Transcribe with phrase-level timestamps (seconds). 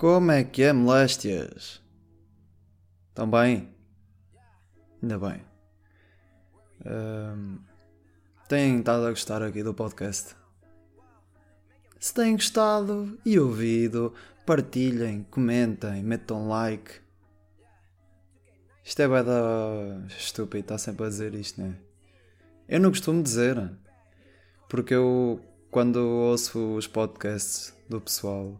[0.00, 1.82] Como é que é, moléstias?
[3.10, 3.68] Estão bem?
[5.02, 5.42] Ainda bem.
[6.86, 7.58] Um,
[8.48, 10.34] têm estado a gostar aqui do podcast?
[11.98, 14.14] Se têm gostado e ouvido,
[14.46, 16.92] partilhem, comentem, metam like.
[18.82, 21.76] Isto é bem da estúpido, está sempre a dizer isto, né?
[22.66, 23.70] Eu não costumo dizer,
[24.66, 28.58] porque eu, quando ouço os podcasts do pessoal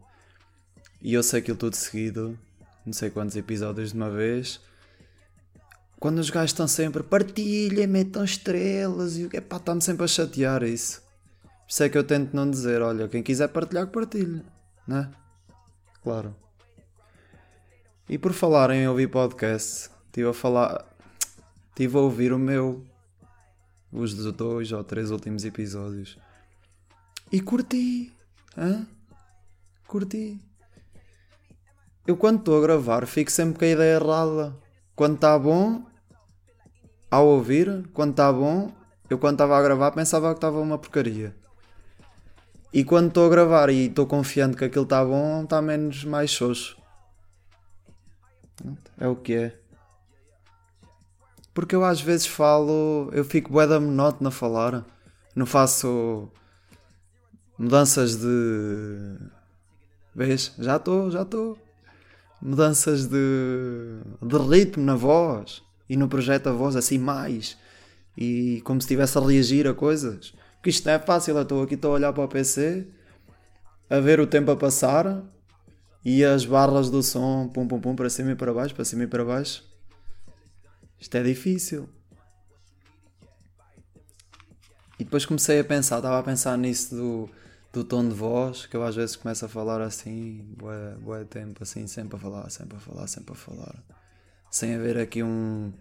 [1.02, 2.38] e ouço aquilo tudo seguido,
[2.84, 4.60] não sei quantos episódios de uma vez,
[6.00, 11.02] quando os gajos estão sempre partilhem, metam estrelas e epá, está-me sempre a chatear isso.
[11.42, 14.42] Por isso é que eu tento não dizer, olha, quem quiser partilhar, partilhe,
[14.88, 15.10] né?
[16.02, 16.34] Claro.
[18.08, 20.84] E por falar em ouvir podcast, estive a falar.
[21.68, 22.84] Estive a ouvir o meu.
[23.92, 26.18] Os dois ou três últimos episódios.
[27.30, 28.12] E curti.
[28.56, 28.86] Hã?
[29.86, 30.40] Curti.
[32.06, 34.56] Eu quando estou a gravar fico sempre com a ideia errada.
[34.94, 35.84] Quando está bom,
[37.10, 38.70] ao ouvir, quando está bom,
[39.08, 41.34] eu quando estava a gravar pensava que estava uma porcaria.
[42.72, 46.30] E quando estou a gravar e estou confiante que aquilo está bom, está menos mais
[46.30, 46.80] xoxo.
[48.98, 49.60] É o que é.
[51.52, 54.84] Porque eu às vezes falo, eu fico bué da monótono a falar.
[55.34, 56.30] Não faço
[57.58, 59.18] mudanças de.
[60.14, 60.54] Vês?
[60.58, 61.58] Já estou, já estou.
[62.42, 67.56] Mudanças de, de ritmo na voz e no projeto a voz assim mais.
[68.16, 70.32] E como se estivesse a reagir a coisas.
[70.56, 72.86] Porque isto não é fácil, eu estou aqui, estou a olhar para o PC,
[73.88, 75.22] a ver o tempo a passar
[76.04, 79.04] e as barras do som pum pum pum para cima e para baixo, para cima
[79.04, 79.64] e para baixo.
[80.98, 81.88] Isto é difícil.
[84.98, 87.30] E depois comecei a pensar, estava a pensar nisso do,
[87.72, 91.62] do tom de voz, que eu às vezes começo a falar assim, bué, bué tempo,
[91.62, 93.76] assim, sempre a falar, sempre a falar, sempre a falar.
[94.50, 95.72] Sem haver aqui um,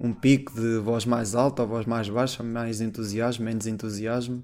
[0.00, 4.42] um pico de voz mais alta ou voz mais baixa, mais entusiasmo, menos entusiasmo.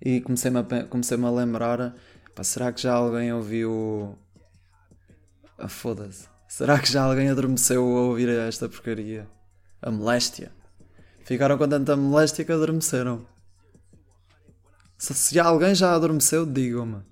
[0.00, 1.94] E comecei-me a, comecei a lembrar:
[2.34, 4.16] pá, será que já alguém ouviu.
[5.58, 6.28] Ah, foda-se.
[6.48, 9.28] Será que já alguém adormeceu a ouvir esta porcaria?
[9.82, 10.50] A moléstia.
[11.24, 13.26] Ficaram com tanta moléstia que adormeceram.
[14.98, 17.02] Se, se alguém já adormeceu, digam-me.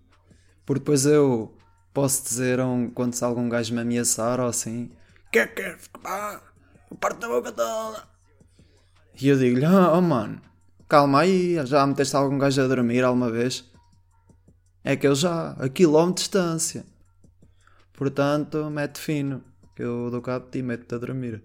[0.66, 1.56] Porque depois eu
[1.94, 4.90] posso dizer um, quando se algum gajo me ameaçar ou assim:
[5.30, 6.42] Quer, quer, pá
[7.00, 8.04] parte da boca toda.
[9.20, 10.40] E eu digo-lhe, oh mano,
[10.88, 13.64] calma aí, já meteste algum gajo a dormir alguma vez?
[14.84, 16.84] É que eu já, a quilómetro de distância.
[17.94, 19.42] Portanto, mete fino,
[19.74, 21.42] que eu dou cabo de ti, mete-te a dormir.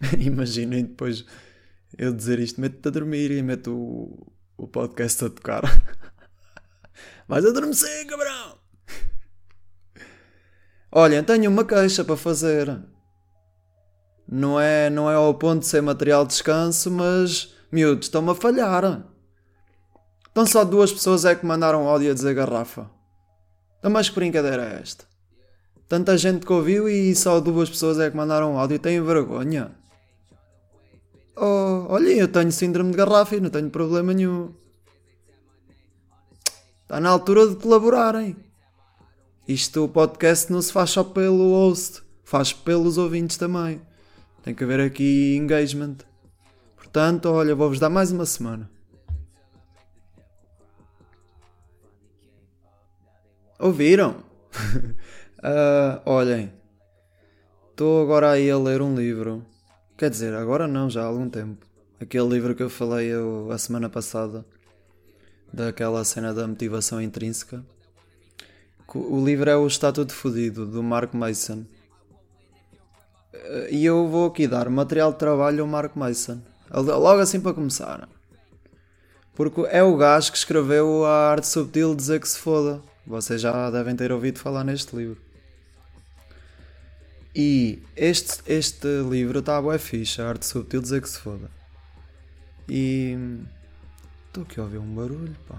[0.18, 1.24] Imaginem depois
[1.98, 5.62] eu dizer isto, mete-te a dormir e meto o, podcast a tocar.
[7.28, 8.58] Vais adormecer, cabrão!
[10.90, 12.80] Olha, tenho uma queixa para fazer
[14.28, 18.34] não é, não é ao ponto de ser material de descanso, mas miúdos, estão-me a
[18.34, 19.04] falhar.
[20.30, 22.90] Então só duas pessoas é que mandaram áudio a dizer garrafa.
[23.78, 25.04] Então, mas que brincadeira é esta?
[25.88, 28.78] Tanta gente que ouviu e só duas pessoas é que mandaram áudio.
[28.78, 29.70] Tenho vergonha.
[31.38, 34.54] Oh, olha, eu tenho síndrome de garrafa e não tenho problema nenhum.
[36.82, 38.34] Está na altura de colaborarem.
[39.46, 43.82] Isto, o podcast não se faz só pelo host, faz pelos ouvintes também.
[44.42, 45.96] Tem que haver aqui engagement.
[46.74, 48.70] Portanto, olha, vou-vos dar mais uma semana.
[53.58, 54.24] Ouviram?
[55.38, 56.52] uh, olhem,
[57.70, 59.44] estou agora aí a ler um livro.
[59.96, 61.66] Quer dizer, agora não, já há algum tempo.
[61.98, 64.44] Aquele livro que eu falei eu, a semana passada,
[65.50, 67.64] daquela cena da motivação intrínseca.
[68.94, 71.64] O livro é O Estatuto Fudido, do Mark Mason.
[73.70, 76.42] E eu vou aqui dar material de trabalho ao Mark Mason.
[76.70, 78.06] Logo assim para começar.
[79.34, 82.82] Porque é o gajo que escreveu a arte subtil dizer que se foda.
[83.06, 85.25] Vocês já devem ter ouvido falar neste livro.
[87.38, 91.50] E este, este livro está a arte subtil dizer que se foda.
[92.66, 93.14] E
[94.26, 95.58] estou aqui a ouvir um barulho, pá.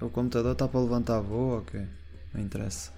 [0.00, 1.86] O computador está para levantar a boa ou okay?
[2.32, 2.92] Não interessa.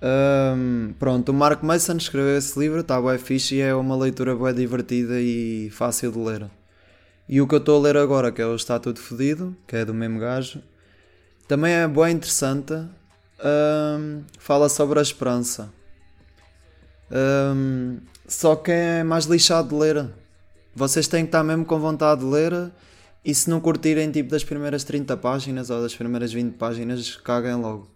[0.00, 4.36] Um, pronto, o Mark Mason escreveu esse livro, está bem fixe e é uma leitura
[4.36, 6.48] bem divertida e fácil de ler.
[7.28, 9.74] E o que eu estou a ler agora, que é o Está Tudo Fodido, que
[9.74, 10.62] é do mesmo gajo,
[11.48, 12.74] também é bem interessante.
[12.74, 15.72] Um, fala sobre a esperança.
[17.10, 20.10] Um, só que é mais lixado de ler.
[20.74, 22.70] vocês têm que estar mesmo com vontade de ler
[23.24, 27.54] e se não curtirem tipo das primeiras 30 páginas ou das primeiras 20 páginas, caguem
[27.54, 27.90] logo.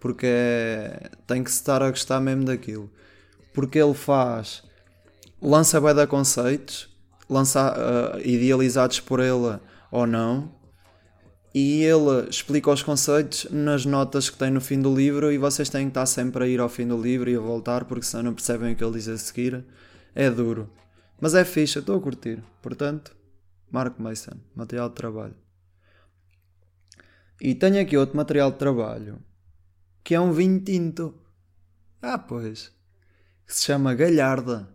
[0.00, 1.10] Porque é...
[1.26, 2.90] tem que estar a gostar mesmo daquilo.
[3.52, 4.64] Porque ele faz.
[5.40, 6.88] lança bué de conceitos,
[7.30, 9.60] lança, uh, idealizados por ele
[9.92, 10.50] ou não,
[11.54, 15.68] e ele explica os conceitos nas notas que tem no fim do livro e vocês
[15.68, 18.24] têm que estar sempre a ir ao fim do livro e a voltar porque senão
[18.24, 19.64] não percebem o que ele diz a seguir.
[20.16, 20.68] É duro.
[21.20, 22.42] Mas é fixe, estou a curtir.
[22.60, 23.14] Portanto,
[23.70, 25.36] Mark Mason, material de trabalho.
[27.40, 29.22] E tenho aqui outro material de trabalho
[30.02, 31.14] que é um vinho tinto.
[32.02, 32.72] Ah, pois.
[33.46, 34.68] Que se chama Galharda.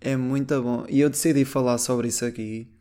[0.00, 0.86] É muito bom.
[0.88, 2.74] E eu decidi falar sobre isso aqui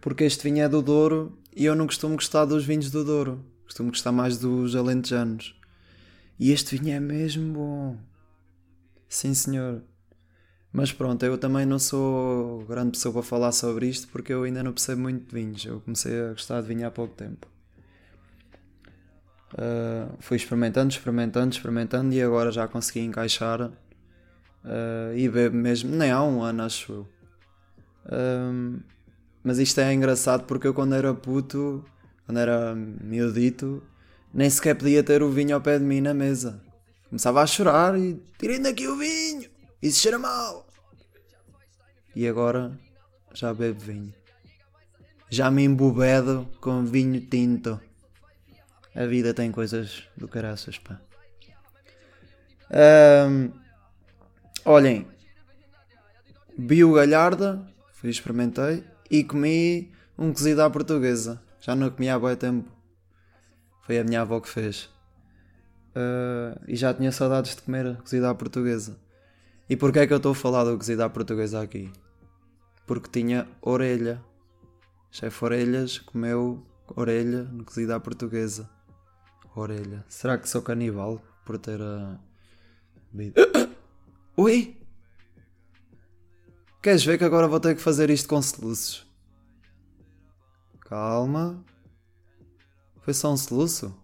[0.00, 3.44] porque este vinho é do Douro e eu não costumo gostar dos vinhos do Douro.
[3.64, 5.54] Costumo gostar mais dos alentejanos.
[6.38, 7.96] E este vinho é mesmo bom.
[9.08, 9.82] Sim, senhor.
[10.72, 14.62] Mas pronto, eu também não sou grande pessoa para falar sobre isto porque eu ainda
[14.62, 15.64] não percebo muito de vinhos.
[15.64, 17.46] Eu comecei a gostar de vinho há pouco tempo.
[19.52, 23.72] Uh, fui experimentando, experimentando, experimentando e agora já consegui encaixar uh,
[25.16, 27.08] e bebo mesmo, nem há um ano acho eu.
[28.06, 28.80] Uh,
[29.42, 31.84] mas isto é engraçado porque eu quando era puto,
[32.26, 33.82] quando era miudito,
[34.32, 36.62] nem sequer podia ter o vinho ao pé de mim na mesa.
[37.08, 39.50] Começava a chorar e tirem daqui o vinho!
[39.82, 40.66] Isso cheira mal!
[42.14, 42.78] E agora
[43.32, 44.14] já bebo vinho.
[45.28, 47.80] Já me embobedo com vinho tinto.
[48.94, 51.00] A vida tem coisas do caraças, pá.
[52.70, 53.50] Um,
[54.64, 55.06] olhem,
[56.58, 57.64] vi o Galharda,
[57.94, 61.42] fui experimentei e comi um cozido à portuguesa.
[61.60, 62.70] Já não comia há bom tempo.
[63.82, 64.84] Foi a minha avó que fez.
[65.90, 68.96] Uh, e já tinha saudades de comer cozido à portuguesa.
[69.68, 71.92] E porquê é que eu estou a falar do cozido à portuguesa aqui?
[72.86, 74.22] Porque tinha orelha.
[75.10, 76.64] Chefe Orelhas comeu
[76.94, 78.70] orelha no cozido à portuguesa.
[79.56, 80.04] Orelha.
[80.08, 82.18] Será que sou canibal por ter a.
[83.12, 83.70] Uh...
[84.40, 84.79] Ui!
[86.82, 89.06] Queres ver que agora vou ter que fazer isto com soluços?
[90.80, 91.62] Calma.
[93.02, 93.94] Foi só um soluço?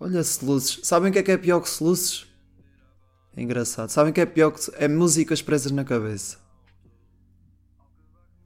[0.00, 0.80] Olha, soluços.
[0.82, 2.26] Sabem o que é que é pior que soluços?
[3.36, 3.88] É engraçado.
[3.88, 4.60] Sabem o que é pior que.
[4.74, 6.38] É músicas presas na cabeça.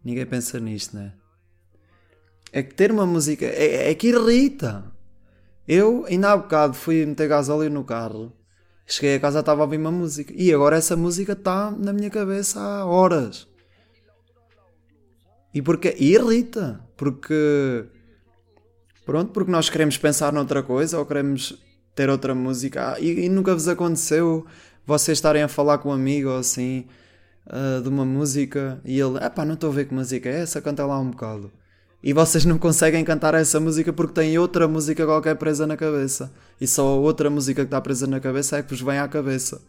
[0.04, 1.14] Ninguém pensa nisto, né?
[2.52, 3.46] É que ter uma música.
[3.46, 4.92] É, é que irrita.
[5.66, 8.37] Eu, ainda há bocado, fui meter gasóleo no carro
[8.90, 10.32] Cheguei a casa, estava a ouvir uma música.
[10.34, 13.46] E agora essa música está na minha cabeça há horas.
[15.52, 16.80] E porque irrita.
[16.96, 17.84] Porque.
[19.04, 21.62] Pronto, porque nós queremos pensar noutra coisa ou queremos
[21.94, 22.94] ter outra música.
[22.94, 24.46] Ah, e, e, nunca vos aconteceu
[24.86, 26.86] vocês estarem a falar com um amigo ou assim
[27.46, 30.40] uh, de uma música e ele, ah pá, não estou a ver que música é
[30.40, 31.52] essa, canta lá um bocado
[32.02, 36.32] e vocês não conseguem cantar essa música porque têm outra música qualquer presa na cabeça.
[36.60, 39.08] E só a outra música que está presa na cabeça é que vos vem à
[39.08, 39.60] cabeça.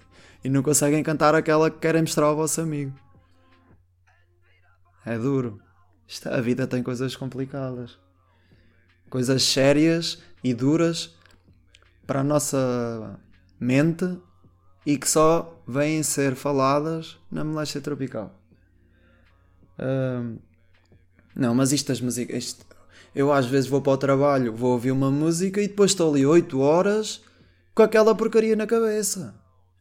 [0.43, 2.93] E não conseguem cantar aquela que querem mostrar ao vosso amigo.
[5.05, 5.59] É duro.
[6.07, 7.97] Isto, a vida tem coisas complicadas.
[9.09, 11.15] Coisas sérias e duras
[12.05, 13.19] para a nossa
[13.59, 14.17] mente
[14.85, 18.39] e que só vêm ser faladas na moléstia tropical.
[19.79, 20.37] Um,
[21.39, 22.57] não, mas isto das músicas.
[23.15, 26.25] Eu às vezes vou para o trabalho, vou ouvir uma música e depois estou ali
[26.25, 27.23] 8 horas
[27.73, 29.33] com aquela porcaria na cabeça.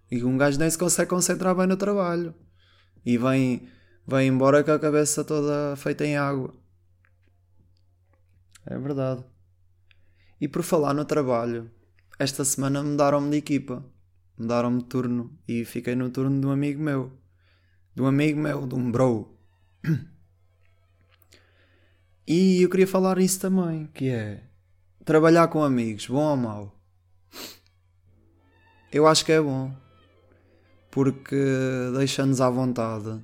[0.08, 2.32] E um gajo nem se consegue concentrar bem no trabalho.
[3.04, 3.68] E vem,
[4.06, 6.54] vem embora com a cabeça toda feita em água.
[8.64, 9.24] É verdade.
[10.40, 11.68] E por falar no trabalho,
[12.20, 13.84] esta semana mudaram-me de equipa.
[14.38, 17.12] Mudaram-me de turno e fiquei no turno de um amigo meu.
[17.96, 19.36] De um amigo meu, de um bro.
[22.30, 24.42] E eu queria falar isso também, que é
[25.02, 26.78] trabalhar com amigos, bom ou mau?
[28.92, 29.74] Eu acho que é bom.
[30.90, 31.34] Porque
[31.96, 33.18] deixa-nos à vontade.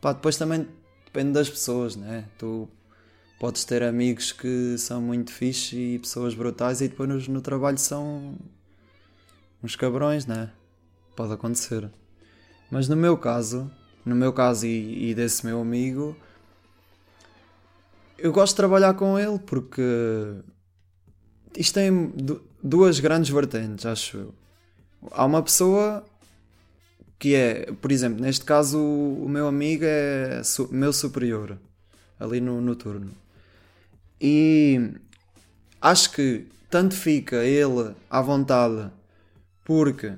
[0.00, 0.66] Pá, depois também
[1.04, 2.28] depende das pessoas, né?
[2.36, 2.68] Tu
[3.38, 7.78] podes ter amigos que são muito fixe e pessoas brutais e depois no, no trabalho
[7.78, 8.36] são
[9.62, 10.50] uns cabrões, né?
[11.14, 11.88] Pode acontecer.
[12.68, 13.70] Mas no meu caso,
[14.04, 16.16] no meu caso e, e desse meu amigo,
[18.18, 19.82] eu gosto de trabalhar com ele porque
[21.56, 22.12] isto tem
[22.62, 24.34] duas grandes vertentes, acho eu.
[25.12, 26.04] Há uma pessoa
[27.18, 31.58] que é, por exemplo, neste caso o meu amigo é meu superior
[32.18, 33.10] ali no, no turno.
[34.20, 34.92] E
[35.80, 38.90] acho que tanto fica ele à vontade
[39.64, 40.14] porque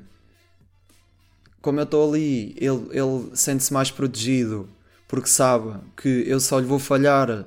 [1.61, 4.69] como eu estou ali, ele, ele sente-se mais protegido
[5.07, 7.47] porque sabe que eu só lhe vou falhar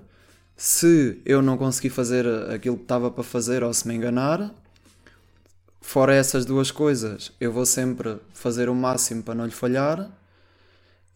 [0.62, 4.54] se eu não conseguir fazer aquilo que estava para fazer ou se me enganar.
[5.82, 10.12] Fora essas duas coisas, eu vou sempre fazer o máximo para não lhe falhar.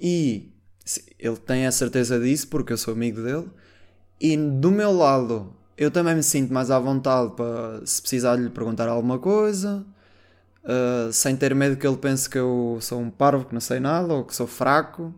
[0.02, 0.52] E
[1.20, 3.48] ele tem a certeza disso porque eu sou amigo dele.
[4.20, 8.50] E do meu lado, eu também me sinto mais à vontade para se precisar lhe
[8.50, 9.86] perguntar alguma coisa,
[10.64, 13.80] uh, sem ter medo que ele pense que eu sou um parvo que não sei
[13.80, 15.14] nada ou que sou fraco.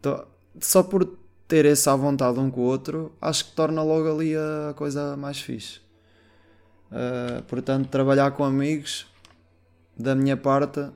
[0.00, 0.26] Então,
[0.58, 4.34] só por ter essa à vontade um com o outro, acho que torna logo ali
[4.36, 5.80] a coisa mais fixe.
[6.90, 9.06] Uh, portanto, trabalhar com amigos,
[9.96, 10.88] da minha parte,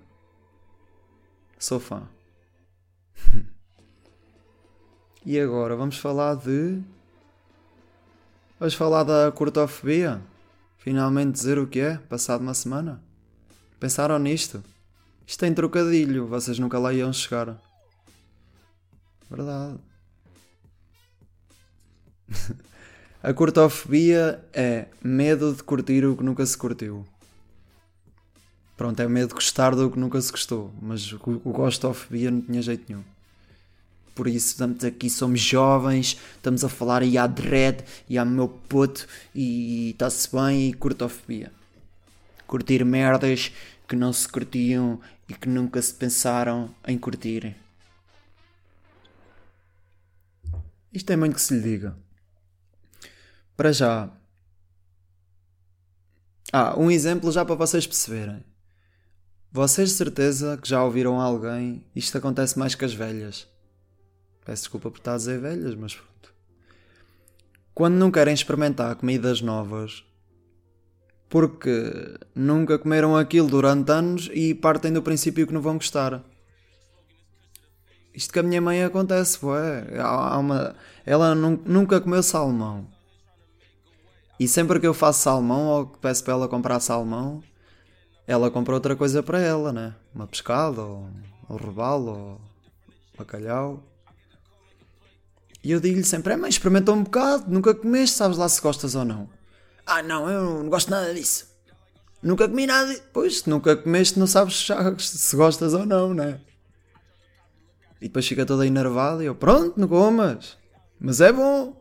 [1.59, 2.09] sou fã.
[5.25, 6.81] e agora vamos falar de.
[8.59, 10.21] Vamos falar da cortofobia?
[10.77, 13.03] Finalmente dizer o que é, passado uma semana?
[13.79, 14.63] Pensaram nisto?
[15.27, 17.61] Isto tem trocadilho, vocês nunca lá iam chegar.
[19.31, 19.90] Verdade.
[23.23, 27.05] A cortofobia é medo de curtir o que nunca se curtiu.
[28.79, 30.73] Pronto, é medo de gostar do que nunca se gostou.
[30.81, 33.05] Mas o, o gostofobia não tinha jeito nenhum.
[34.15, 38.49] Por isso, estamos aqui, somos jovens, estamos a falar aí à dread e ao meu
[38.49, 41.53] puto e está-se bem e cortofobia.
[42.47, 43.53] Curtir merdas
[43.87, 47.55] que não se curtiam e que nunca se pensaram em curtir.
[50.93, 52.10] Isto é muito que se lhe diga.
[53.61, 54.09] Para já.
[56.51, 58.43] Ah, um exemplo já para vocês perceberem.
[59.53, 61.85] Vocês de certeza que já ouviram alguém.
[61.95, 63.47] Isto acontece mais que as velhas.
[64.47, 66.33] Peço desculpa por estar a dizer velhas, mas pronto.
[67.75, 70.07] Quando não querem experimentar comidas novas,
[71.29, 76.25] porque nunca comeram aquilo durante anos e partem do princípio que não vão gostar.
[78.15, 80.01] Isto que a minha mãe acontece, ué.
[80.01, 80.75] Há uma,
[81.05, 82.89] ela nunca comeu salmão.
[84.41, 87.43] E sempre que eu faço salmão ou que peço para ela comprar salmão,
[88.27, 89.95] ela compra outra coisa para ela, né?
[90.15, 91.11] Uma pescada, ou
[91.51, 92.41] um robalo, ou
[93.19, 93.85] bacalhau.
[95.63, 98.95] E eu digo-lhe sempre: é mãe, experimenta um bocado, nunca comeste, sabes lá se gostas
[98.95, 99.29] ou não.
[99.85, 101.47] Ah, não, eu não gosto nada disso.
[102.23, 102.99] Nunca comi nada.
[103.13, 104.69] Pois, nunca comeste, não sabes
[105.01, 106.41] se gostas ou não, né?
[108.01, 110.57] E depois fica toda enervada e eu, pronto, não comas.
[110.99, 111.80] Mas é bom.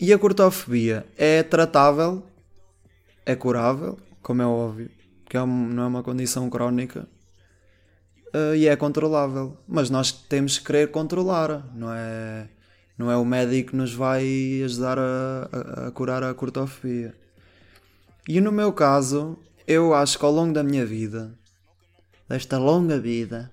[0.00, 2.24] E a cortofobia é tratável,
[3.26, 4.90] é curável, como é óbvio,
[5.28, 7.08] que é não é uma condição crónica
[8.32, 9.56] uh, e é controlável.
[9.66, 12.48] Mas nós temos que querer controlar, não é,
[12.96, 17.12] não é o médico que nos vai ajudar a, a, a curar a cortofobia.
[18.28, 19.36] E no meu caso,
[19.66, 21.36] eu acho que ao longo da minha vida
[22.28, 23.50] desta longa vida,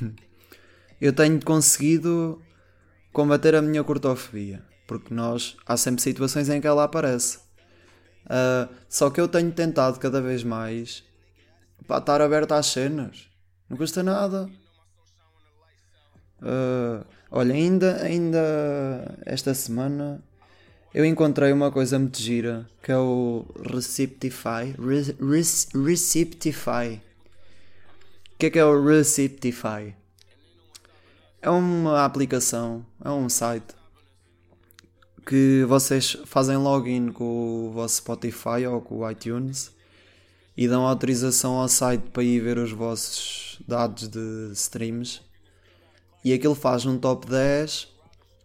[1.00, 2.40] eu tenho conseguido
[3.12, 4.69] combater a minha cortofobia.
[4.90, 7.38] Porque nós há sempre situações em que ela aparece.
[8.26, 11.04] Uh, só que eu tenho tentado cada vez mais
[11.86, 13.28] para estar aberto às cenas.
[13.68, 14.50] Não custa nada.
[16.42, 20.20] Uh, olha, ainda, ainda esta semana
[20.92, 24.74] eu encontrei uma coisa muito gira que é o Receptify.
[24.76, 25.14] Re,
[25.86, 27.00] Receptify
[28.36, 29.94] que é que é o Receptify?
[31.40, 33.79] É uma aplicação, é um site
[35.26, 39.70] que vocês fazem login com o vosso Spotify ou com o iTunes
[40.56, 45.20] e dão autorização ao site para ir ver os vossos dados de streams
[46.24, 47.88] e aquilo faz um top 10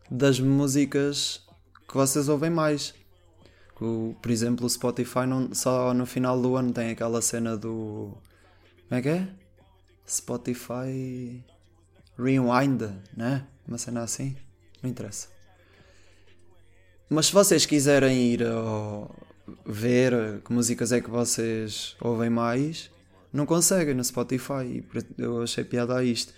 [0.10, 1.42] das músicas
[1.88, 2.94] que vocês ouvem mais.
[3.76, 8.18] por exemplo, o Spotify não, só no final do ano tem aquela cena do.
[8.88, 9.28] Como é que é?
[10.08, 11.44] Spotify
[12.18, 12.82] Rewind,
[13.16, 13.46] né?
[13.68, 14.38] Uma cena assim.
[14.82, 15.35] Não interessa.
[17.10, 18.42] Mas se vocês quiserem ir
[19.66, 22.90] ver que músicas é que vocês ouvem mais,
[23.32, 24.84] não conseguem no Spotify.
[25.18, 26.34] Eu achei piada a isto.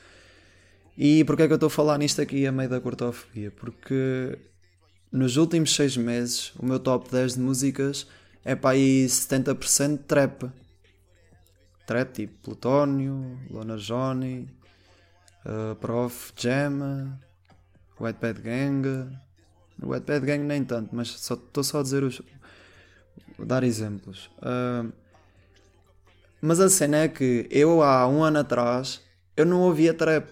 [0.97, 3.51] E porquê é que eu estou a falar nisto aqui a meio da cortofobia?
[3.51, 4.37] Porque
[5.11, 8.07] nos últimos 6 meses o meu top 10 de músicas
[8.43, 10.51] é para aí 70% trap
[11.87, 14.49] trap tipo Plutónio, Lona Johnny,
[15.45, 17.17] uh, Prof Jam,
[17.99, 19.17] Wetpad Gang.
[19.83, 22.21] Wetpad Gang nem tanto, mas estou só, só a dizer os.
[23.39, 24.29] dar exemplos.
[24.37, 24.91] Uh,
[26.41, 29.01] mas a cena é que eu há um ano atrás
[29.37, 30.27] eu não ouvia trap.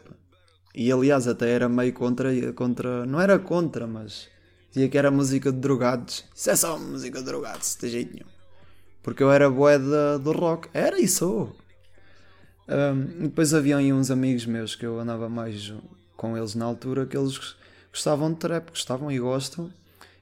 [0.74, 3.06] E aliás até era meio contra, contra.
[3.06, 4.28] Não era contra, mas
[4.70, 6.26] dizia que era música de drogados.
[6.36, 8.30] Isso é só música de drogados, de jeito nenhum.
[9.02, 10.68] Porque eu era boé do rock.
[10.74, 11.56] Era sou.
[12.68, 15.72] Um, depois haviam aí uns amigos meus que eu andava mais
[16.18, 17.56] com eles na altura que eles
[17.96, 19.72] gostavam de trap, gostavam e gostam.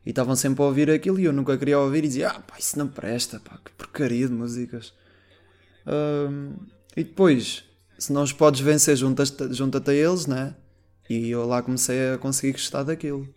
[0.06, 2.56] E estavam sempre a ouvir aquilo e eu nunca queria ouvir e dizia, ah pá,
[2.60, 4.94] isso não presta, pá, que porcaria de músicas.
[5.88, 6.56] Um,
[6.96, 7.64] e depois,
[7.98, 10.56] se não os podes vencer, junta-te junta a eles, né?
[11.10, 13.28] E eu lá comecei a conseguir gostar daquilo.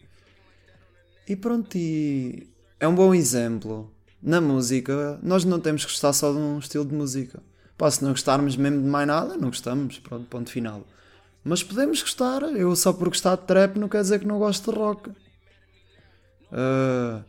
[1.28, 2.48] E pronto, e
[2.80, 3.92] é um bom exemplo.
[4.20, 7.40] Na música, nós não temos que gostar só de um estilo de música.
[7.78, 10.84] Pá, se não gostarmos mesmo de mais nada, não gostamos, pronto, ponto final.
[11.48, 14.72] Mas podemos gostar, eu só por gostar de trap não quer dizer que não gosto
[14.72, 15.10] de rock.
[16.50, 17.24] Uh,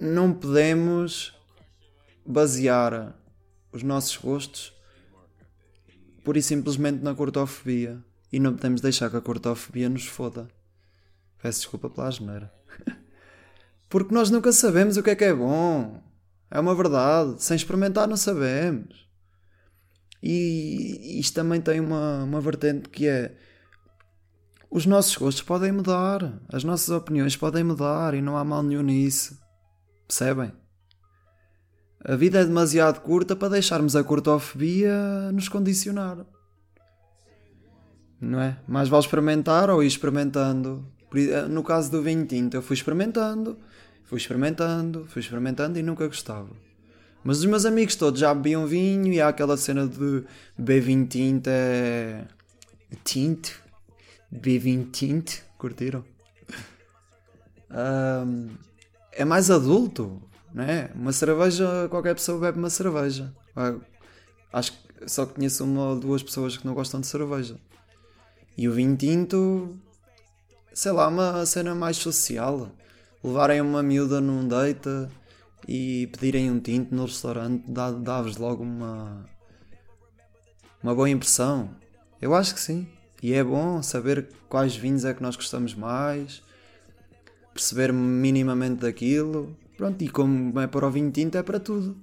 [0.00, 1.34] não podemos
[2.24, 3.14] basear
[3.70, 4.72] os nossos gostos
[6.24, 8.02] pura e simplesmente na cortofobia.
[8.32, 10.48] E não podemos deixar que a cortofobia nos foda.
[11.42, 12.50] Peço desculpa pela asneira.
[13.90, 16.02] Porque nós nunca sabemos o que é que é bom.
[16.50, 17.42] É uma verdade.
[17.42, 19.06] Sem experimentar não sabemos.
[20.22, 23.34] E isto também tem uma, uma vertente que é
[24.70, 28.82] os nossos gostos podem mudar, as nossas opiniões podem mudar e não há mal nenhum
[28.82, 29.38] nisso.
[30.08, 30.50] Percebem?
[32.02, 36.24] A vida é demasiado curta para deixarmos a cortofobia nos condicionar.
[38.18, 38.58] Não é?
[38.66, 40.90] Mais vale experimentar ou ir experimentando.
[41.50, 43.58] No caso do vinho tinto, eu fui experimentando,
[44.04, 46.48] fui experimentando, fui experimentando e nunca gostava.
[47.24, 50.24] Mas os meus amigos todos já bebiam vinho e há aquela cena de
[50.58, 52.24] beber vinho tinto é.
[53.04, 53.62] tinto
[54.34, 56.04] B20 curtiram?
[57.70, 58.48] Um,
[59.12, 60.20] é mais adulto,
[60.52, 60.90] não é?
[60.94, 63.32] Uma cerveja, qualquer pessoa bebe uma cerveja.
[63.54, 63.74] Ah,
[64.52, 67.56] acho que só conheço uma ou duas pessoas que não gostam de cerveja.
[68.56, 69.76] E o vinho tinto,
[70.74, 72.70] sei lá, uma cena mais social.
[73.22, 74.88] Levarem uma miúda num date
[75.68, 79.24] e pedirem um tinto no restaurante dá-vos logo uma,
[80.82, 81.70] uma boa impressão.
[82.20, 82.86] Eu acho que sim.
[83.22, 86.42] E é bom saber quais vinhos é que nós gostamos mais,
[87.54, 89.56] perceber minimamente daquilo.
[89.76, 91.96] Pronto, e como é para o vinho tinto, é para tudo.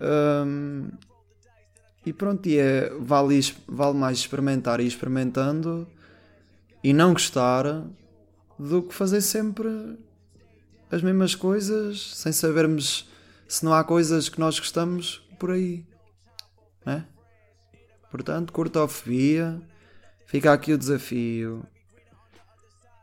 [0.00, 0.88] Um,
[2.04, 5.86] e pronto, e é, vale, vale mais experimentar e experimentando
[6.82, 7.64] e não gostar
[8.58, 9.98] do que fazer sempre
[10.94, 13.08] as mesmas coisas sem sabermos
[13.48, 15.84] se não há coisas que nós gostamos por aí.
[16.84, 17.06] Né?
[18.10, 19.60] Portanto, cortofobia
[20.34, 21.64] Fica aqui o desafio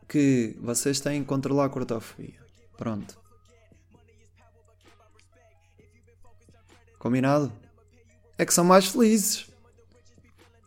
[0.06, 2.38] que vocês têm que controlar a cortofobia.
[2.76, 3.18] Pronto.
[6.98, 7.50] Combinado?
[8.36, 9.50] É que são mais felizes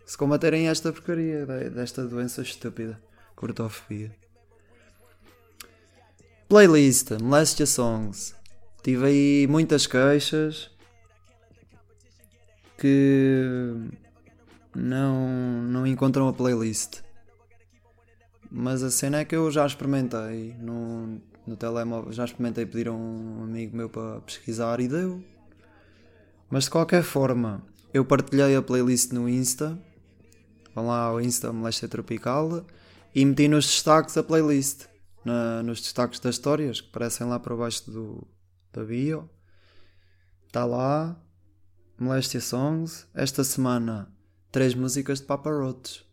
[0.08, 3.00] se combaterem esta porcaria desta doença estúpida,
[3.36, 4.12] cortofobia.
[6.48, 8.36] Playlist, Molestia Songs.
[8.84, 10.70] Tive aí muitas queixas
[12.78, 13.42] que
[14.76, 15.28] não,
[15.64, 17.02] não encontram a playlist.
[18.52, 22.94] Mas a cena é que eu já experimentei no, no telemóvel, já experimentei pedir a
[22.94, 25.24] um amigo meu para pesquisar e deu.
[26.48, 29.76] Mas de qualquer forma, eu partilhei a playlist no Insta.
[30.76, 32.64] Vão lá ao Insta Moléstia Tropical
[33.16, 34.86] e meti nos destaques a playlist.
[35.26, 38.28] Na, nos destaques das histórias que aparecem lá para baixo do,
[38.72, 39.30] da bio.
[40.46, 41.20] Está lá.
[42.00, 43.08] Moléstia Songs.
[43.14, 44.08] Esta semana
[44.52, 46.06] três músicas de Papa Roach.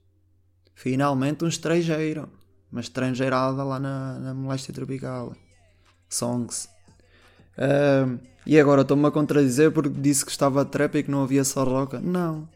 [0.74, 2.28] Finalmente um estrangeiro.
[2.72, 5.36] Uma estrangeirada lá na, na moléstia tropical.
[6.08, 6.68] Songs.
[8.44, 11.62] E agora estou-me a contradizer porque disse que estava trap e que não havia só
[11.64, 11.98] rock.
[11.98, 12.48] Não.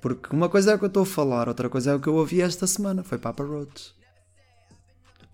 [0.00, 2.08] Porque uma coisa é o que eu estou a falar, outra coisa é o que
[2.08, 3.02] eu ouvi esta semana.
[3.02, 3.94] Foi Papa Roach.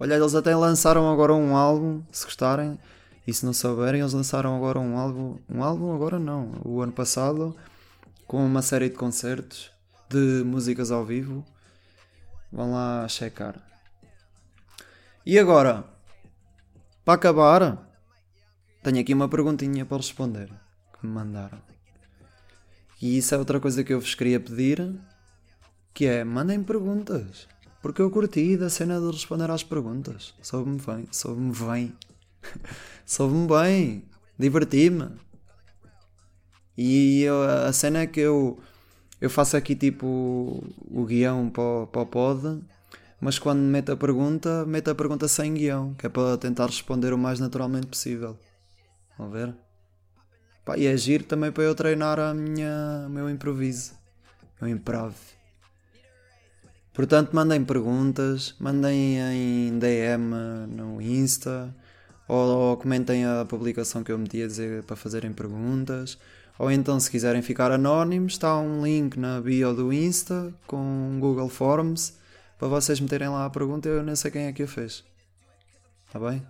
[0.03, 2.79] Olha, eles até lançaram agora um álbum, se gostarem.
[3.27, 5.39] E se não souberem, eles lançaram agora um álbum.
[5.47, 6.59] Um álbum agora não.
[6.65, 7.55] O ano passado,
[8.27, 9.71] com uma série de concertos
[10.09, 11.45] de músicas ao vivo.
[12.51, 13.61] Vão lá checar.
[15.27, 15.85] E agora,
[17.05, 17.87] para acabar,
[18.83, 20.49] tenho aqui uma perguntinha para responder
[20.99, 21.61] que me mandaram.
[23.03, 24.99] E isso é outra coisa que eu vos queria pedir,
[25.93, 27.47] que é mandem perguntas.
[27.83, 30.35] Porque eu curti da cena de responder às perguntas.
[30.43, 31.93] Soube-me bem, soube-me bem.
[33.07, 34.05] soube-me bem,
[34.39, 35.09] diverti-me.
[36.77, 38.59] E eu, a cena é que eu
[39.21, 40.07] eu faço aqui tipo
[40.81, 42.63] o guião para para o pod,
[43.21, 47.13] mas quando meto a pergunta, meto a pergunta sem guião, que é para tentar responder
[47.13, 48.39] o mais naturalmente possível.
[49.19, 49.55] Vão ver?
[50.65, 53.93] Pá, e é giro também para eu treinar a minha, o meu improviso,
[54.61, 55.15] o meu improv.
[56.93, 60.35] Portanto, mandem perguntas, mandem em DM
[60.69, 61.75] no Insta
[62.27, 66.19] ou, ou comentem a publicação que eu meti a dizer para fazerem perguntas.
[66.59, 71.49] Ou então, se quiserem ficar anónimos, está um link na bio do Insta com Google
[71.49, 72.19] Forms
[72.59, 73.89] para vocês meterem lá a pergunta.
[73.89, 75.03] Eu nem sei quem é que a fez.
[76.07, 76.47] Está bem?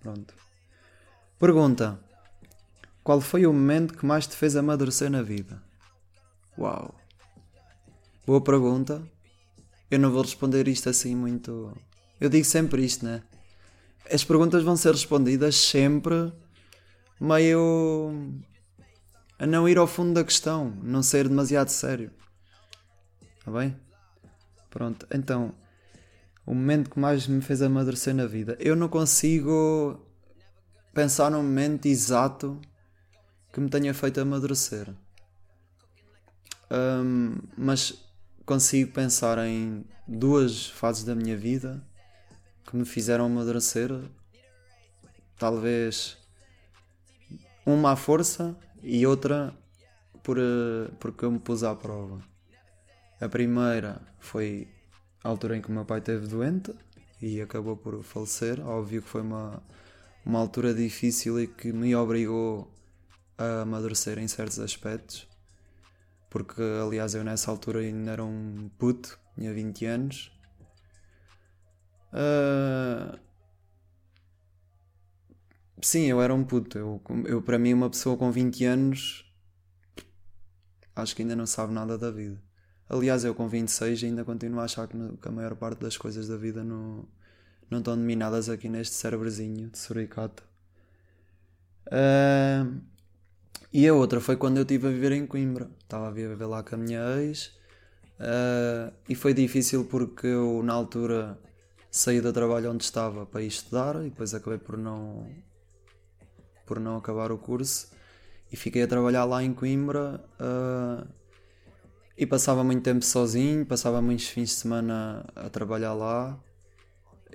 [0.00, 0.34] Pronto.
[1.38, 2.00] Pergunta:
[3.04, 5.62] Qual foi o momento que mais te fez amadurecer na vida?
[6.58, 6.94] Uau!
[8.26, 9.02] Boa pergunta.
[9.94, 11.72] Eu não vou responder isto assim muito.
[12.20, 13.22] Eu digo sempre isto, né?
[14.10, 16.32] As perguntas vão ser respondidas sempre
[17.20, 18.34] meio
[19.38, 22.10] a não ir ao fundo da questão, não ser demasiado sério.
[23.38, 23.76] Está bem?
[24.68, 25.54] Pronto, então,
[26.44, 28.56] o momento que mais me fez amadurecer na vida.
[28.58, 30.04] Eu não consigo
[30.92, 32.60] pensar num momento exato
[33.52, 34.92] que me tenha feito amadurecer.
[36.68, 38.03] Um, mas
[38.44, 41.82] consigo pensar em duas fases da minha vida
[42.66, 43.90] que me fizeram amadurecer.
[45.38, 46.16] Talvez
[47.66, 49.54] uma à força e outra
[50.22, 52.20] por, eh, porque eu me pus à prova.
[53.20, 54.68] A primeira foi
[55.22, 56.74] a altura em que o meu pai esteve doente
[57.20, 58.60] e acabou por falecer.
[58.60, 59.62] Óbvio que foi uma,
[60.24, 62.70] uma altura difícil e que me obrigou
[63.38, 65.26] a amadurecer em certos aspectos.
[66.34, 70.32] Porque, aliás, eu nessa altura ainda era um puto, tinha 20 anos.
[72.12, 73.16] Uh,
[75.80, 76.76] Sim, eu era um puto.
[76.76, 79.24] Eu, eu, para mim, uma pessoa com 20 anos
[80.96, 82.42] acho que ainda não sabe nada da vida.
[82.88, 86.26] Aliás, eu com 26 ainda continuo a achar que, que a maior parte das coisas
[86.26, 87.06] da vida não,
[87.70, 90.42] não estão dominadas aqui neste cérebrozinho de suricata.
[91.86, 92.80] Uh,
[93.74, 95.68] e a outra foi quando eu estive a viver em Coimbra.
[95.82, 97.48] Estava a viver lá com a minha ex.
[98.20, 101.36] Uh, e foi difícil porque eu, na altura,
[101.90, 105.28] saí do trabalho onde estava para ir estudar e depois acabei por não
[106.66, 107.90] por não acabar o curso
[108.50, 111.06] e fiquei a trabalhar lá em Coimbra uh,
[112.16, 116.38] e passava muito tempo sozinho, passava muitos fins de semana a trabalhar lá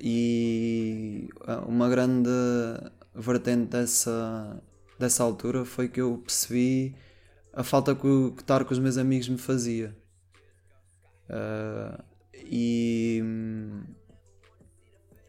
[0.02, 2.30] e ah, uma grande
[3.13, 4.62] vertente dessa,
[5.00, 6.96] dessa altura foi que eu percebi
[7.54, 9.98] a falta que, que estar com os meus amigos me fazia.
[11.30, 12.04] Uh,
[12.36, 13.24] e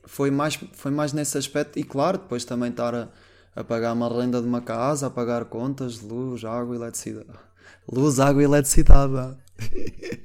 [0.05, 3.09] foi mais, foi mais nesse aspecto, e claro, depois também estar a,
[3.55, 7.29] a pagar uma renda de uma casa, a pagar contas luz, água, eletricidade.
[7.91, 9.39] Luz, água e eletricidade.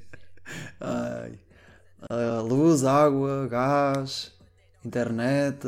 [0.79, 1.39] Ai.
[2.43, 4.33] luz, água, gás,
[4.83, 5.65] internet,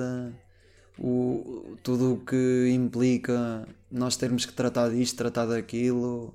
[1.00, 6.34] o, tudo o que implica nós termos que tratar disto, tratar daquilo.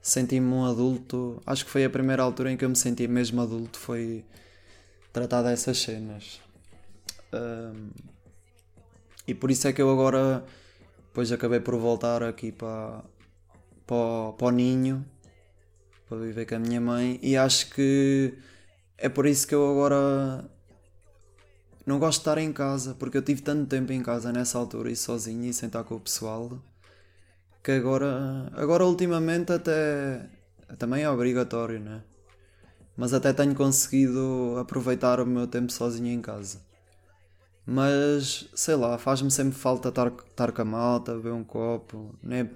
[0.00, 1.40] Senti-me um adulto.
[1.46, 3.78] Acho que foi a primeira altura em que eu me senti mesmo adulto.
[3.78, 4.24] Foi
[5.12, 6.40] tratar dessas cenas.
[7.32, 7.90] Um,
[9.26, 10.44] e por isso é que eu agora
[11.08, 13.02] depois acabei por voltar aqui para,
[13.86, 15.04] para, para o ninho
[16.08, 18.34] para viver com a minha mãe e acho que
[18.98, 20.44] é por isso que eu agora
[21.86, 24.90] não gosto de estar em casa porque eu tive tanto tempo em casa nessa altura
[24.90, 26.58] e sozinho e sem estar com o pessoal
[27.62, 30.28] que agora agora ultimamente até
[30.78, 32.02] também é obrigatório né
[32.96, 36.60] mas até tenho conseguido aproveitar o meu tempo sozinho em casa
[37.66, 42.14] mas, sei lá, faz-me sempre falta estar, estar com a malta, beber um copo.
[42.22, 42.48] Né?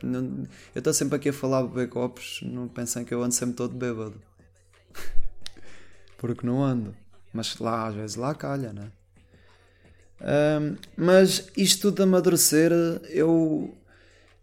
[0.74, 3.74] Eu estou sempre aqui a falar beber copos, não pensem que eu ando sempre todo
[3.74, 4.20] bêbado.
[6.18, 6.94] Porque não ando.
[7.32, 8.92] Mas lá, às vezes lá calha, né?
[10.20, 12.72] Um, mas isto de amadurecer,
[13.08, 13.74] eu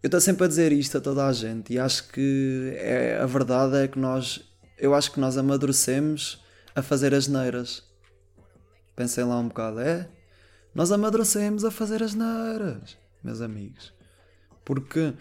[0.02, 3.26] eu estou sempre a dizer isto a toda a gente e acho que é, a
[3.26, 4.40] verdade é que nós
[4.78, 6.42] eu acho que nós amadurecemos
[6.74, 7.82] a fazer as neiras.
[8.94, 10.08] Pensem lá um bocado, é?
[10.74, 13.92] Nós amadurecemos a fazer as neiras, meus amigos.
[14.64, 15.14] Porque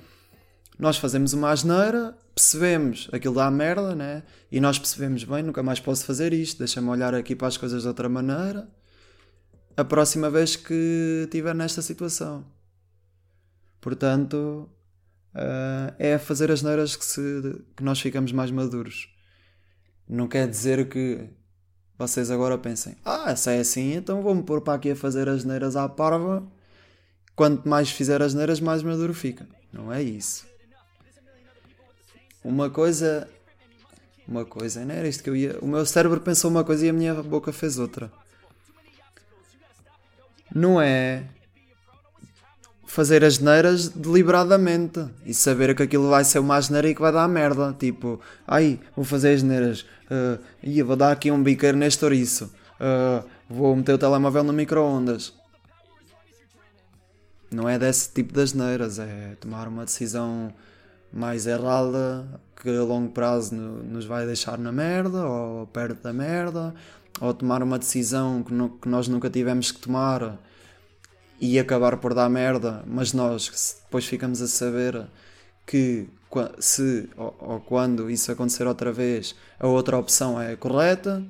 [0.78, 4.24] nós fazemos uma asneira, percebemos aquilo dá merda, né?
[4.52, 7.84] E nós percebemos, bem, nunca mais posso fazer isto, deixa-me olhar aqui para as coisas
[7.84, 8.68] de outra maneira.
[9.78, 12.46] A próxima vez que estiver nesta situação.
[13.82, 14.70] Portanto,
[15.34, 19.10] uh, é fazer as neiras que, se, que nós ficamos mais maduros.
[20.08, 21.30] Não quer dizer que
[21.98, 25.44] vocês agora pensem, ah, se é assim, então vou-me pôr para aqui a fazer as
[25.44, 26.46] neiras à parva.
[27.36, 29.46] Quanto mais fizer as neiras, mais maduro fica.
[29.72, 30.46] Não é isso.
[32.44, 33.28] Uma coisa.
[34.28, 35.60] Uma coisa, não era isto que eu ia.
[35.62, 38.12] O meu cérebro pensou uma coisa e a minha boca fez outra.
[40.56, 41.26] Não é
[42.96, 47.12] fazer as neiras deliberadamente e saber que aquilo vai ser uma asneira e que vai
[47.12, 47.76] dar merda.
[47.78, 52.46] Tipo, ai, vou fazer as neiras, uh, vou dar aqui um biqueiro neste ouriço,
[52.80, 55.34] uh, vou meter o telemóvel no micro-ondas.
[57.52, 60.54] não é desse tipo de asneiras, é tomar uma decisão
[61.12, 62.26] mais errada
[62.62, 66.74] que a longo prazo nos vai deixar na merda ou perto da merda,
[67.20, 70.40] ou tomar uma decisão que, no, que nós nunca tivemos que tomar
[71.40, 75.08] e acabar por dar merda, mas nós depois ficamos a saber
[75.66, 76.08] que
[76.60, 81.24] se ou, ou, quando isso acontecer outra vez, a outra opção é correta.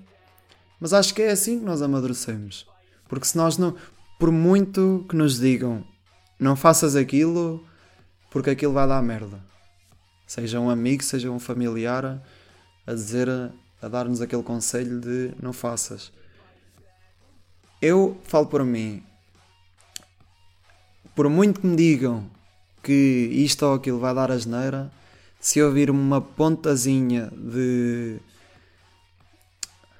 [0.79, 2.67] Mas acho que é assim que nós amadurecemos.
[3.07, 3.75] Porque se nós não,
[4.19, 5.85] por muito que nos digam,
[6.39, 7.63] não faças aquilo,
[8.31, 9.39] porque aquilo vai dar merda.
[10.27, 12.21] Seja um amigo, seja um familiar,
[12.85, 13.29] a dizer,
[13.85, 16.11] a dar-nos aquele conselho de não faças.
[17.79, 19.03] Eu falo por mim,
[21.15, 22.27] por muito que me digam
[22.81, 24.91] que isto ou aquilo vai dar asneira,
[25.39, 28.17] se ouvir uma pontazinha de.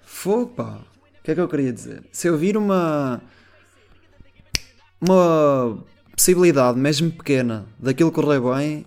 [0.04, 0.80] Fogo, pá!
[1.20, 2.04] O que é que eu queria dizer?
[2.12, 3.22] Se ouvir uma.
[5.00, 5.78] Uma
[6.16, 8.84] possibilidade, mesmo pequena, daquilo correr bem,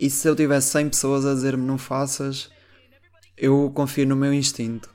[0.00, 2.50] e se eu tivesse 100 pessoas a dizer-me não faças,
[3.36, 4.90] eu confio no meu instinto.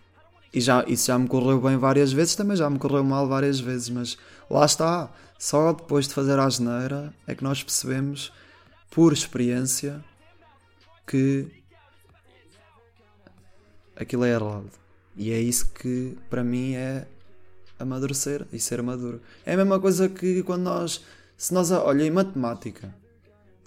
[0.53, 3.59] E já, isso já me correu bem várias vezes, também já me correu mal várias
[3.59, 4.17] vezes, mas
[4.49, 5.09] lá está.
[5.39, 8.31] Só depois de fazer a asneira é que nós percebemos,
[8.91, 10.03] por experiência,
[11.07, 11.47] que
[13.95, 14.69] aquilo é errado.
[15.15, 17.07] E é isso que para mim é
[17.79, 19.21] amadurecer e ser maduro.
[19.45, 21.01] É a mesma coisa que quando nós.
[21.37, 21.71] Se nós.
[21.71, 22.93] Olha, em matemática.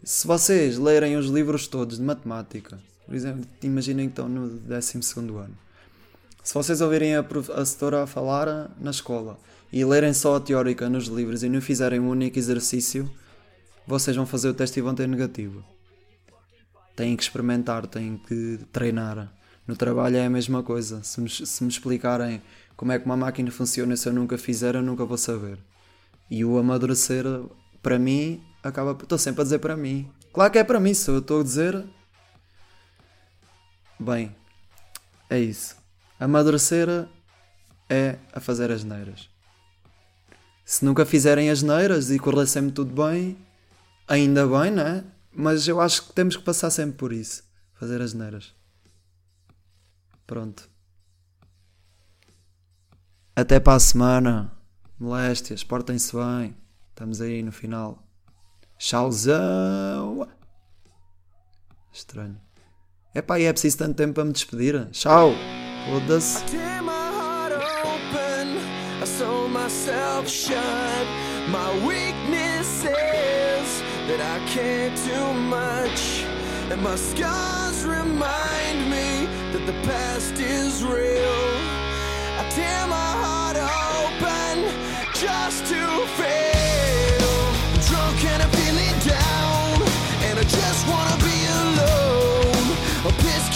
[0.02, 4.98] Se vocês lerem os livros todos de matemática, por exemplo, imaginem que estão no 12
[5.18, 5.56] ano.
[6.42, 9.38] Se vocês ouvirem a professora a falar na escola
[9.72, 13.10] e lerem só a teórica nos livros e não fizerem um único exercício,
[13.86, 15.64] vocês vão fazer o teste e vão ter negativo.
[16.94, 19.32] Têm que experimentar, têm que treinar.
[19.66, 21.02] No trabalho é a mesma coisa.
[21.02, 22.42] Se me, se me explicarem
[22.76, 25.58] como é que uma máquina funciona se eu nunca fizer, eu nunca vou saber.
[26.30, 27.24] E o amadurecer,
[27.82, 28.92] para mim, acaba.
[28.92, 30.08] Estou sempre a dizer para mim.
[30.32, 31.84] Claro que é para mim, se eu estou a dizer.
[33.98, 34.34] Bem,
[35.30, 35.76] é isso.
[36.18, 36.88] Amadurecer
[37.88, 39.28] é a fazer as neiras.
[40.64, 43.36] Se nunca fizerem as neiras e correr sempre tudo bem,
[44.08, 45.04] ainda bem, né?
[45.32, 47.44] Mas eu acho que temos que passar sempre por isso.
[47.74, 48.54] Fazer as neiras.
[50.26, 50.68] Pronto.
[53.36, 54.52] Até para a semana.
[54.98, 56.56] Moléstias, portem-se bem.
[56.90, 58.02] Estamos aí no final.
[58.78, 60.28] Tchauzão!
[61.92, 62.40] Estranho.
[63.14, 64.88] Epá, e é preciso tanto tempo para me despedir.
[64.90, 65.34] Tchau!
[65.88, 66.42] Foda-se.
[76.70, 81.44] And my scars remind me that the past is real.
[82.40, 84.64] I tear my heart open
[85.12, 87.30] just to fail.
[87.68, 88.93] I'm drunk and I'm feeling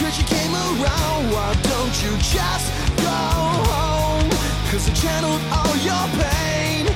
[0.08, 1.20] that you came around.
[1.28, 3.20] Why don't you just go
[3.68, 4.30] home?
[4.72, 6.88] Cause I channeled all your pain,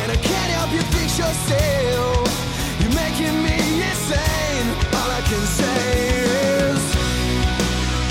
[0.00, 2.28] and I can't help you fix yourself.
[2.80, 3.56] You're making me
[3.88, 4.68] insane.
[5.00, 5.80] All I can say
[6.68, 6.84] is,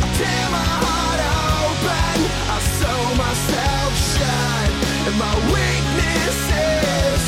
[0.01, 1.21] I tear my heart
[1.61, 2.17] open,
[2.49, 4.69] I sew myself shut,
[5.05, 7.21] and my weakness is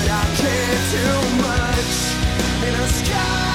[0.00, 1.92] that I care too much,
[2.64, 3.49] and I sky.